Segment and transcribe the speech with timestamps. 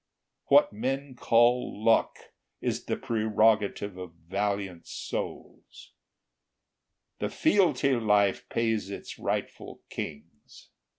[0.47, 2.17] What men call luck
[2.59, 5.91] Is the prerogative of valiant souls,
[7.19, 10.69] The fealty life pays its rightful kings.